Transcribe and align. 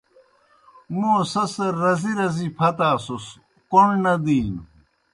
موں 0.97 1.19
سیْسڑ 1.31 1.71
رزی 1.83 2.11
رزی 2.19 2.47
پھتاسُس 2.57 3.25
کوْݨ 3.71 3.87
نہ 4.03 4.13
دِینوْ۔ 4.23 4.61